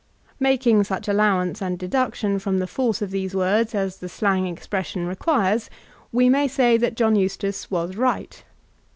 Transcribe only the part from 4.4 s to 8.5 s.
expression requires, we may say that John Eustace was right.